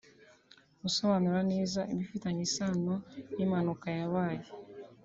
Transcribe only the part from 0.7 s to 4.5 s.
Gusobanura neza ibifitanye isano n’impanuka yabaye